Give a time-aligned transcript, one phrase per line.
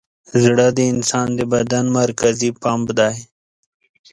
[0.43, 3.15] زړه د انسان د بدن مرکزي پمپ دی.